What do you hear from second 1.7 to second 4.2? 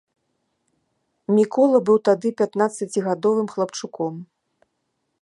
быў тады пятнаццацігадовым хлапчуком.